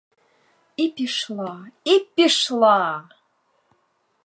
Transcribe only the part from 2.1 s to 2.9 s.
пішла!